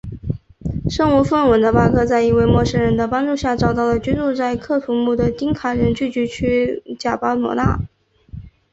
[0.89, 7.79] 身无分文的巴克在一位陌生人的帮助下找到了居住在喀土穆的丁卡人聚居区贾巴罗纳。